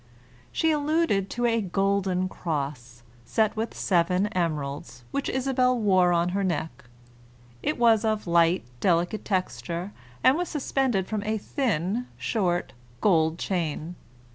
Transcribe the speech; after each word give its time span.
She 0.51 0.71
alluded 0.71 1.29
to 1.29 1.45
a 1.45 1.61
golden 1.61 2.27
cross, 2.27 3.03
set 3.23 3.55
with 3.55 3.75
seven 3.77 4.29
emeralds, 4.33 5.03
which 5.11 5.29
Isabel 5.29 5.77
wore 5.77 6.11
on 6.11 6.29
her 6.29 6.43
neck. 6.43 6.85
It 7.61 7.77
was 7.77 8.03
of 8.03 8.25
light, 8.25 8.65
delicate 8.79 9.23
texture, 9.23 9.91
and 10.23 10.35
was 10.37 10.49
suspended 10.49 11.05
from 11.05 11.21
a 11.23 11.37
thin, 11.37 12.07
short, 12.17 12.73
gold 12.99 13.37
chain. 13.37 13.95